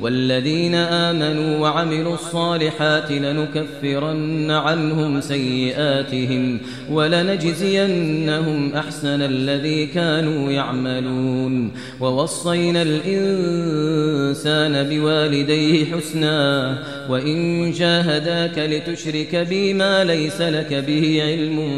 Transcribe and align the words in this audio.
والذين 0.00 0.74
آمنوا 0.74 1.58
وعملوا 1.58 2.14
الصالحات 2.14 3.10
لنكفرن 3.12 4.50
عنهم 4.50 5.20
سيئاتهم 5.20 6.58
ولنجزينهم 6.92 8.74
أحسن 8.74 9.22
الذي 9.22 9.86
كانوا 9.86 10.50
يعملون 10.50 11.70
ووصينا 12.00 12.82
الإنسان 12.86 14.88
بوالديه 14.90 15.84
حسنا 15.84 16.78
وإن 17.10 17.70
جاهداك 17.72 18.58
لتشرك 18.58 19.36
بي 19.36 19.74
ما 19.74 20.04
ليس 20.04 20.40
لك 20.40 20.74
به 20.74 21.22
علم 21.24 21.68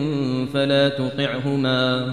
فلا 0.54 0.88
تطعهما 0.88 2.12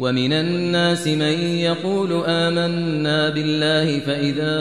ومن 0.00 0.32
الناس 0.32 1.08
من 1.08 1.40
يقول 1.58 2.22
آمنا 2.26 3.28
بالله 3.28 4.00
فإذا 4.00 4.54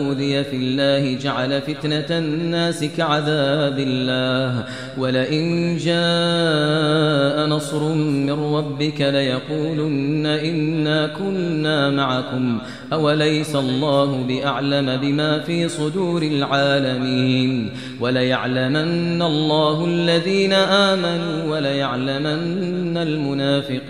أوذي 0.00 0.44
في 0.44 0.56
الله 0.56 1.16
جعل 1.22 1.60
فتنة 1.62 2.18
الناس 2.18 2.84
كعذاب 2.96 3.78
الله 3.78 4.64
ولئن 4.98 5.76
جاء 5.76 7.46
نصر 7.46 7.92
من 7.94 8.54
ربك 8.54 9.00
ليقولن 9.00 10.26
إنا 10.26 11.06
كنا 11.06 11.90
معكم 11.90 12.58
أوليس 12.92 13.56
الله 13.56 14.24
بأعلم 14.28 14.96
بما 14.96 15.38
في 15.38 15.68
صدور 15.68 16.22
العالمين 16.22 17.70
وليعلمن 18.00 19.22
الله 19.22 19.84
الذين 19.84 20.52
آمنوا 20.52 21.56
وليعلمن 21.56 22.96
المنافقين 22.96 23.89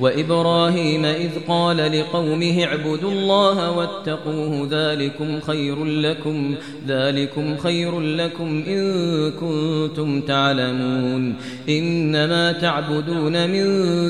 وإبراهيم 0.00 1.04
إذ 1.04 1.30
قال 1.48 1.76
لقومه 1.76 2.64
اعبدوا 2.64 3.10
الله 3.12 3.70
واتقوه 3.70 4.68
ذلكم 4.70 5.40
خير 5.40 5.84
لكم 5.84 6.54
ذلكم 6.88 7.56
خير 7.56 8.00
لكم 8.00 8.64
إن 8.68 8.92
كنتم 9.30 10.20
تعلمون 10.20 11.34
إنما 11.68 12.52
تعبدون 12.52 13.50
من 13.50 13.64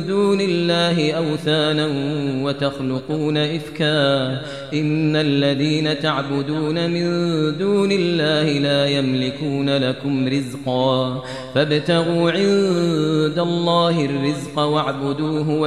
دون 0.06 0.40
الله 0.40 1.12
أوثانا 1.12 1.88
وتخلقون 2.44 3.36
إفكا 3.36 4.26
إن 4.74 5.16
الذين 5.16 6.00
تعبدون 6.00 6.90
من 6.90 7.02
دون 7.58 7.92
الله 7.92 8.52
لا 8.58 8.86
يملكون 8.86 9.70
لكم 9.76 10.28
رزقا 10.28 11.22
فابتغوا 11.54 12.30
عند 12.30 13.38
الله 13.38 14.04
الرزق 14.04 14.58
واعبدوه 14.58 15.66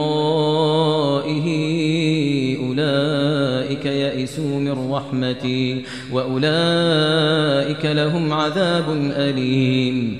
أولئك 2.69 3.85
يئسوا 3.85 4.59
من 4.59 4.91
رحمتي 4.91 5.81
وأولئك 6.11 7.85
لهم 7.85 8.33
عذاب 8.33 8.85
أليم 9.17 10.19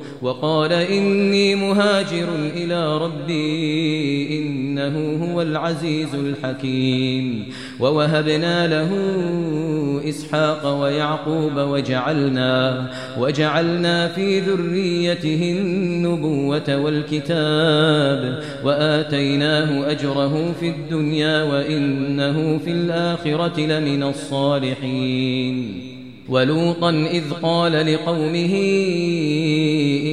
وقال 0.21 0.73
إني 0.73 1.55
مهاجر 1.55 2.27
إلى 2.55 2.97
ربي 2.97 4.39
إنه 4.39 5.25
هو 5.25 5.41
العزيز 5.41 6.15
الحكيم 6.15 7.45
ووهبنا 7.79 8.67
له 8.67 8.89
إسحاق 10.09 10.81
ويعقوب 10.81 11.55
وجعلنا 11.57 12.85
وجعلنا 13.19 14.07
في 14.07 14.39
ذريته 14.39 15.51
النبوة 15.59 16.77
والكتاب 16.81 18.43
وآتيناه 18.63 19.91
أجره 19.91 20.53
في 20.59 20.69
الدنيا 20.69 21.43
وإنه 21.43 22.57
في 22.57 22.71
الآخرة 22.71 23.59
لمن 23.59 24.03
الصالحين 24.03 25.90
ولوطا 26.31 26.89
إذ 26.89 27.23
قال 27.43 27.71
لقومه 27.93 28.55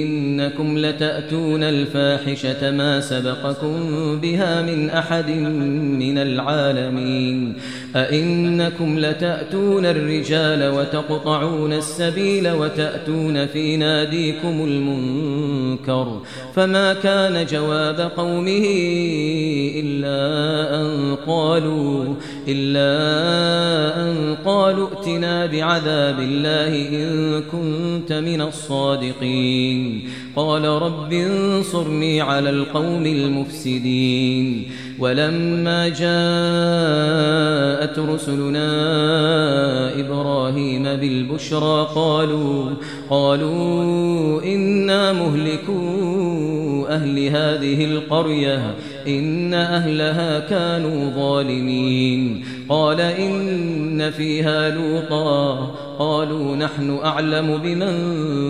إنكم 0.03 0.79
لتأتون 0.79 1.63
الفاحشة 1.63 2.71
ما 2.71 3.01
سبقكم 3.01 3.75
بها 4.23 4.63
من 4.63 4.91
أحد 4.91 5.31
من 5.99 6.19
العالمين 6.19 7.55
أئنكم 7.97 8.99
لتأتون 8.99 9.87
الرجال 9.87 10.69
وتقطعون 10.71 11.73
السبيل 11.73 12.49
وتأتون 12.51 13.47
في 13.47 13.77
ناديكم 13.77 14.65
المنكر 14.65 16.23
فما 16.55 16.95
كان 16.95 17.47
جواب 17.47 18.11
قومه 18.17 18.65
إلا 19.77 20.29
أن 20.81 21.17
قالوا 21.27 22.15
إلا 22.49 22.99
أن 23.23 23.68
ائتنا 24.97 25.47
بعذاب 25.47 26.19
الله 26.21 26.89
إن 26.99 27.41
كنت 27.53 28.13
من 28.13 28.41
الصادقين 28.41 30.09
قال 30.37 30.65
رب 30.65 31.13
انصرني 31.13 32.21
على 32.21 32.51
القوم 32.51 33.07
المفسدين 33.07 34.63
ولما 34.99 35.89
جاءت 35.89 37.99
رسلنا 37.99 38.69
إبراهيم 40.01 40.83
بالبشرى 40.83 41.87
قالوا 41.95 42.71
قالوا 43.11 43.83
إنا 44.45 45.13
مهلكون 45.13 46.38
أهل 46.89 47.19
هذه 47.27 47.85
القرية 47.85 48.75
إن 49.07 49.55
أهلها 49.55 50.39
كانوا 50.41 51.11
ظالمين 51.11 52.45
قال 52.69 53.01
إن 53.01 54.11
فيها 54.11 54.71
لوطا 54.75 55.67
قالوا 55.99 56.57
نحن 56.57 56.99
أعلم 57.05 57.57
بمن 57.57 57.93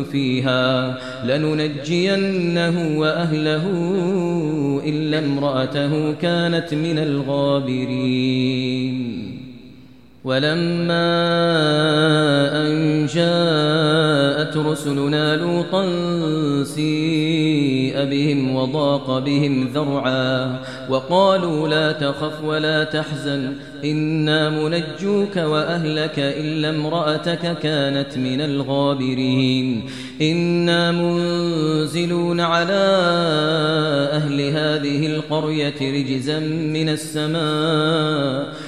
فيها 0.05 0.99
لننجينه 1.27 2.99
وأهله 2.99 3.65
إلا 4.87 5.19
امرأته 5.19 6.13
كانت 6.13 6.75
من 6.75 6.99
الغابرين 6.99 9.28
ولما 10.25 11.29
أن 12.67 13.07
جاءت 13.07 14.57
رسلنا 14.57 15.37
لوطا 15.37 15.85
سيء 16.65 18.05
بهم 18.05 18.55
وضاق 18.57 19.19
بهم 19.19 19.69
ذرعا 19.75 20.61
وقالوا 20.91 21.69
لا 21.69 21.93
تخف 21.93 22.45
ولا 22.45 22.85
تحزن 22.85 23.55
إنا 23.85 24.51
منجوك 24.51 25.37
وأهلك 25.37 26.19
إلا 26.19 26.71
امرأتك 26.71 27.59
كانت 27.59 28.17
من 28.19 28.41
الغابرين 28.41 29.83
إنا 30.23 30.93
منزلون 30.93 32.41
على 32.41 32.85
أهل 34.13 34.41
هذه 34.41 35.07
القرية 35.07 35.75
رجزا 35.83 36.39
من 36.73 36.89
السماء 36.89 38.68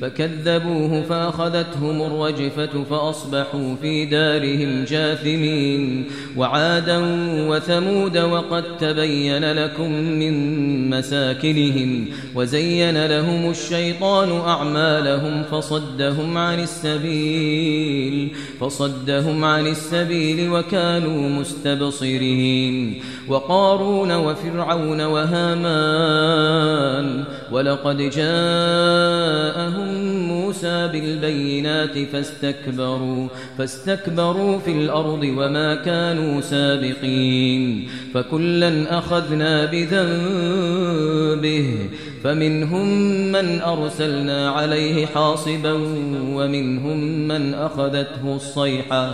فكذبوه 0.00 1.02
فاخذتهم 1.02 2.02
الرجفة 2.02 2.84
فأصبحوا 2.90 3.74
في 3.82 4.06
دارهم 4.06 4.84
جاثمين 4.84 6.04
وعادا 6.36 6.96
وثمود 7.48 8.18
وقد 8.18 8.64
تبين 8.78 9.52
لكم 9.52 9.92
من 9.92 10.90
مساكنهم 10.90 12.04
وزين 12.34 13.06
لهم 13.06 13.50
الشيطان 13.50 14.30
أعمالهم 14.30 15.42
فصدهم 15.42 16.38
عن 16.38 16.60
السبيل 16.62 18.28
فصدهم 18.60 19.44
عن 19.44 19.66
السبيل 19.66 20.50
وكانوا 20.50 21.28
مستبصرين 21.40 23.00
وقارون 23.28 24.12
وفرعون 24.12 25.00
وهامان 25.00 27.24
ولقد 27.52 27.96
جاءهم 27.98 29.89
موسى 30.28 30.88
بالبينات 30.92 31.98
فاستكبروا 32.12 33.28
فاستكبروا 33.58 34.58
في 34.58 34.70
الأرض 34.70 35.22
وما 35.22 35.74
كانوا 35.74 36.40
سابقين 36.40 37.88
فكلا 38.14 38.98
أخذنا 38.98 39.64
بذنبه 39.66 41.74
فمنهم 42.24 42.98
من 43.32 43.60
أرسلنا 43.60 44.50
عليه 44.50 45.06
حاصبا 45.06 45.72
ومنهم 46.34 47.28
من 47.28 47.54
أخذته 47.54 48.36
الصيحة 48.36 49.10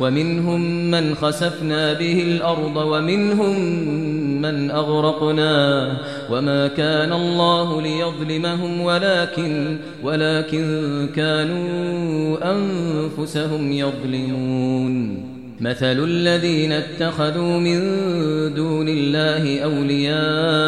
ومنهم 0.00 0.90
من 0.90 1.14
خسفنا 1.14 1.92
به 1.92 2.22
الأرض 2.26 2.76
ومنهم 2.76 3.58
من 4.42 4.70
أغرقنا 4.70 5.92
وما 6.30 6.66
كان 6.66 7.12
الله 7.12 7.82
ليظلمهم 7.82 8.80
ولكن 8.80 9.78
ولكن 10.02 11.08
كانوا 11.16 12.38
أنفسهم 12.54 13.72
يظلمون 13.72 15.28
مثل 15.60 16.04
الذين 16.04 16.72
اتخذوا 16.72 17.58
من 17.58 17.80
دون 18.54 18.88
الله 18.88 19.60
أولياء 19.60 20.67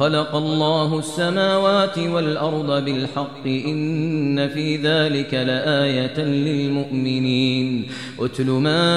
خلق 0.00 0.36
الله 0.36 0.98
السماوات 0.98 1.98
والأرض 1.98 2.84
بالحق 2.84 3.46
إن 3.46 4.48
في 4.48 4.76
ذلك 4.76 5.34
لآية 5.34 6.20
للمؤمنين 6.20 7.86
أتل 8.20 8.46
ما 8.46 8.88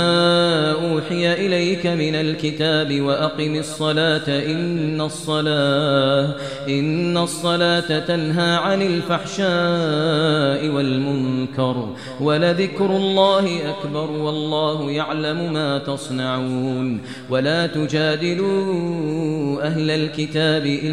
أوحي 0.72 1.34
إليك 1.46 1.88
من 1.88 2.16
الكتاب 2.16 3.02
وأقم 3.02 3.56
الصلاة 3.56 4.28
إن 4.28 5.02
الصلاة 5.02 6.36
إن 6.70 7.18
الصلاة 7.18 8.00
تنهى 8.00 8.56
عن 8.56 8.82
الفحشاء 8.82 10.70
والمنكر 10.76 11.90
ولذكر 12.22 12.86
الله 12.90 13.50
أكبر 13.70 14.12
والله 14.12 14.92
يعلم 14.92 15.54
ما 15.54 15.78
تصنعون 15.78 17.02
ولا 17.30 17.68
تجادلوا 17.68 19.62
أهل 19.64 19.90
الكتاب 19.92 20.66
إلا 20.66 20.93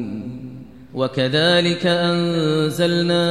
وكذلك 0.95 1.85
أنزلنا 1.87 3.23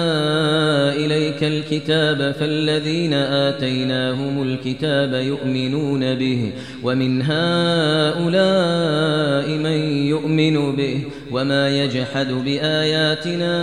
إليك 0.93 1.45
الكتاب 1.45 2.35
فالذين 2.41 3.13
آتيناهم 3.15 4.43
الكتاب 4.43 5.15
يؤمنون 5.15 6.15
به 6.15 6.53
ومن 6.83 7.23
هؤلاء 7.23 9.49
من 9.59 10.03
يؤمن 10.07 10.77
به 10.77 10.99
وما 11.33 11.83
يجحد 11.85 12.29
بآياتنا 12.33 13.61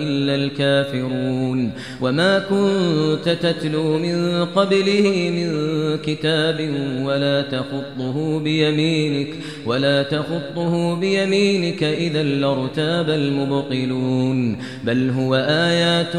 إلا 0.00 0.34
الكافرون 0.44 1.72
وما 2.00 2.38
كنت 2.38 3.28
تتلو 3.28 3.98
من 3.98 4.44
قبله 4.44 5.30
من 5.32 5.56
كتاب 6.04 6.60
ولا 7.02 7.42
تخطه 7.42 8.38
بيمينك 8.40 9.28
ولا 9.66 10.02
تخطه 10.02 10.94
بيمينك 10.96 11.82
إذا 11.82 12.22
لارتاب 12.22 13.10
المبطلون 13.10 14.56
بل 14.84 15.10
هو 15.10 15.34
آيات 15.48 16.16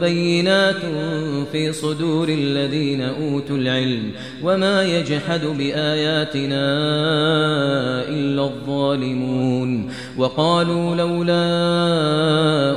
بينات 0.00 0.74
في 1.52 1.72
صدور 1.72 2.28
الذين 2.28 3.00
أوتوا 3.00 3.56
العلم 3.56 4.10
وما 4.44 4.82
يجحد 4.84 5.44
بآياتنا 5.58 6.68
إلا 8.08 8.42
الظالمون 8.44 9.47
يعلمون 9.48 9.88
وقالوا 10.18 10.96
لولا 10.96 11.48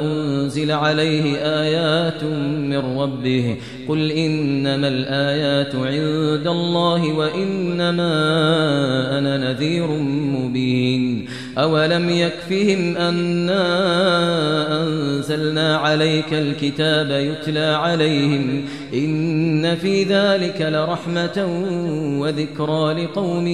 أنزل 0.04 0.72
عليه 0.72 1.36
آيات 1.36 2.24
من 2.60 2.98
ربه 2.98 3.56
قل 3.90 4.12
إنما 4.12 4.88
الآيات 4.88 5.76
عند 5.76 6.48
الله 6.48 7.14
وإنما 7.14 8.14
أنا 9.20 9.38
نذير 9.52 9.88
مبين 9.98 11.26
أولم 11.58 12.10
يكفهم 12.10 12.98
أنا 12.98 14.84
أنزلنا 14.84 15.78
عليك 15.78 16.34
الكتاب 16.34 17.12
يتلى 17.12 17.66
عليهم 17.66 18.62
إن 18.94 19.76
في 19.76 20.04
ذلك 20.04 20.62
لرحمة 20.72 21.48
وذكرى 22.22 23.04
لقوم 23.04 23.48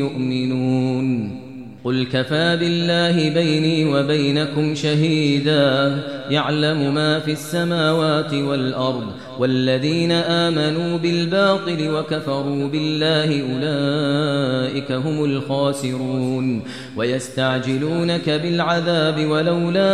يؤمنون 0.00 1.43
قل 1.84 2.04
كفى 2.04 2.56
بالله 2.60 3.30
بيني 3.34 3.84
وبينكم 3.84 4.74
شهيدا 4.74 5.98
يعلم 6.30 6.94
ما 6.94 7.18
في 7.20 7.32
السماوات 7.32 8.34
والأرض 8.34 9.04
والذين 9.38 10.12
آمنوا 10.12 10.98
بالباطل 10.98 11.90
وكفروا 11.90 12.68
بالله 12.68 13.24
أولئك 13.24 14.92
هم 14.92 15.24
الخاسرون 15.24 16.62
ويستعجلونك 16.96 18.30
بالعذاب 18.30 19.26
ولولا 19.30 19.88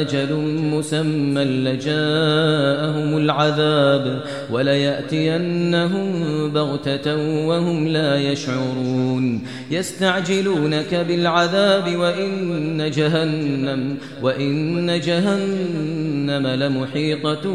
أجل 0.00 0.32
مسمى 0.64 1.44
لجاءهم 1.44 3.16
العذاب 3.16 4.20
وليأتينهم 4.50 6.12
بغتة 6.52 7.16
وهم 7.46 7.88
لا 7.88 8.16
يشعرون 8.18 9.42
يستعجلونك 9.70 10.94
بالعذاب 10.94 11.96
وإن 11.96 12.90
جهنم 12.90 13.96
وإن 14.22 14.89
إن 14.94 15.00
جهنم 15.00 16.46
لمحيطة 16.46 17.54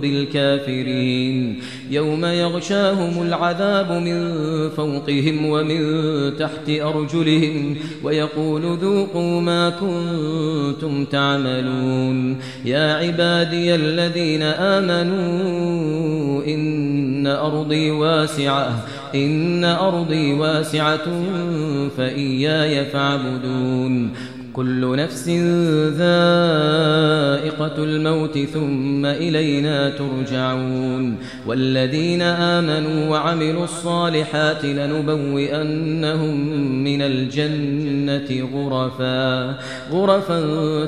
بالكافرين 0.00 1.58
يوم 1.90 2.24
يغشاهم 2.24 3.22
العذاب 3.26 3.92
من 3.92 4.36
فوقهم 4.70 5.46
ومن 5.46 5.78
تحت 6.36 6.68
أرجلهم 6.68 7.76
ويقول 8.04 8.78
ذوقوا 8.78 9.40
ما 9.40 9.70
كنتم 9.70 11.04
تعملون 11.04 12.36
يا 12.64 12.92
عبادي 12.94 13.74
الذين 13.74 14.42
آمنوا 14.42 15.26
إن 16.46 17.26
أرضي 17.26 17.90
واسعة 17.90 18.84
إن 19.14 19.64
أرضي 19.64 20.32
واسعة 20.32 21.24
فإياي 21.98 22.84
فاعبدون 22.84 24.12
كل 24.56 24.96
نفس 24.96 25.28
ذائقة 25.96 27.74
الموت 27.84 28.38
ثم 28.38 29.06
إلينا 29.06 29.90
ترجعون 29.90 31.14
والذين 31.46 32.22
آمنوا 32.22 33.08
وعملوا 33.10 33.64
الصالحات 33.64 34.64
لنبوئنهم 34.64 36.46
من 36.84 37.02
الجنة 37.02 38.48
غرفا 38.54 39.54
غرفا 39.90 40.40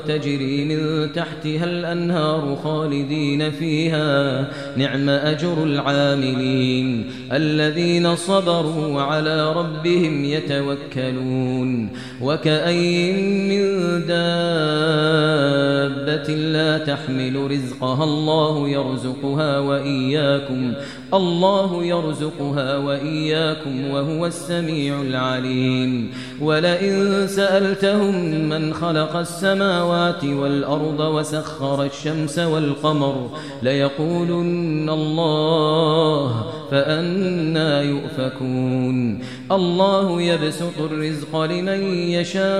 تجري 0.07 0.65
من 0.65 1.11
تحتها 1.13 1.65
الأنهار 1.65 2.57
خالدين 2.63 3.51
فيها 3.51 4.39
نعم 4.77 5.09
أجر 5.09 5.63
العاملين 5.63 7.09
الذين 7.31 8.15
صبروا 8.15 8.87
وعلى 8.87 9.53
ربهم 9.53 10.25
يتوكلون 10.25 11.89
وكأي 12.21 13.11
من 13.49 13.58
دابة 14.07 16.33
لا 16.35 16.77
تحمل 16.77 17.51
رزقها 17.51 18.03
الله 18.03 18.69
يرزقها 18.69 19.59
وإياكم 19.59 20.73
الله 21.13 21.83
يرزقها 21.83 22.77
وإياكم 22.77 23.89
وهو 23.89 24.25
السميع 24.25 25.01
العليم 25.01 26.11
ولئن 26.41 27.27
سألتهم 27.27 28.25
من 28.49 28.73
خلق 28.73 29.15
السماوات 29.15 30.23
والأرض 30.23 30.99
وسخر 30.99 31.83
الشمس 31.83 32.39
والقمر 32.39 33.29
ليقولن 33.63 34.89
الله 34.89 36.43
فأنا 36.71 37.81
يؤفكون 37.81 39.19
الله 39.51 40.21
يبسط 40.21 40.81
الرزق 40.91 41.35
لمن 41.41 41.83
يشاء 41.97 42.59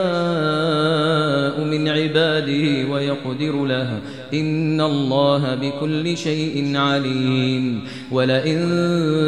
من 1.66 1.88
عباده 1.88 2.86
ويقدر 2.92 3.66
له 3.66 3.90
إن 4.34 4.82
الله 4.82 5.56
بكل 5.56 6.18
شيء 6.18 6.78
عليم 6.78 7.82
ولئن 8.12 8.60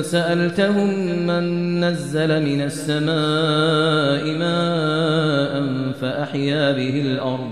سألتهم 0.05 0.99
من 1.27 1.79
نزل 1.85 2.41
من 2.43 2.61
السماء 2.61 4.37
ماء 4.37 5.63
فأحيا 6.01 6.71
به 6.71 7.01
الأرض 7.01 7.51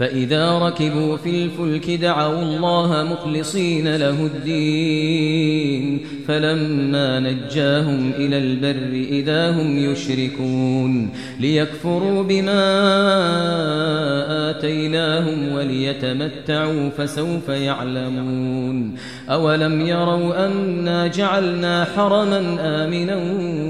فإذا 0.00 0.58
ركبوا 0.58 1.16
في 1.16 1.30
الفلك 1.44 1.90
دعوا 1.90 2.42
الله 2.42 3.02
مخلصين 3.02 3.96
له 3.96 4.26
الدين 4.26 6.00
فلما 6.28 7.20
نجاهم 7.20 8.12
إلى 8.16 8.38
البر 8.38 9.08
إذا 9.16 9.50
هم 9.50 9.78
يشركون 9.78 11.10
ليكفروا 11.40 12.22
بما 12.22 12.60
آتيناهم 14.50 15.52
وليتمتعوا 15.52 16.90
فسوف 16.90 17.48
يعلمون 17.48 18.94
أولم 19.30 19.86
يروا 19.86 20.46
أنا 20.46 21.06
جعلنا 21.06 21.84
حرما 21.96 22.56
آمنا 22.60 23.16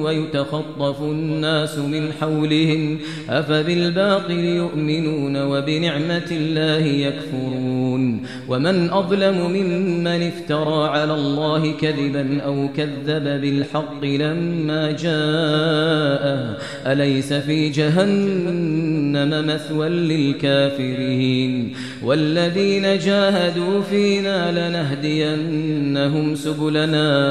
ويتخطف 0.02 1.02
الناس 1.02 1.78
من 1.78 2.08
حولهم 2.20 2.98
أفبالباطل 3.30 4.30
يؤمنون 4.44 5.42
وبنعمة 5.42 6.19
بآيات 6.20 6.40
الله 6.40 6.84
يكفرون 6.86 8.22
ومن 8.48 8.90
أظلم 8.90 9.50
ممن 9.52 10.06
افترى 10.28 10.88
على 10.88 11.14
الله 11.14 11.72
كذبا 11.72 12.40
أو 12.40 12.68
كذب 12.76 13.24
بالحق 13.40 14.04
لما 14.04 14.90
جَاءَ 14.92 16.58
أليس 16.92 17.32
في 17.32 17.68
جهنم 17.68 19.46
مثوى 19.46 19.88
للكافرين 19.88 21.72
والذين 22.04 22.82
جاهدوا 22.98 23.80
فينا 23.82 24.38
لنهدينهم 24.70 26.34
سبلنا 26.34 27.30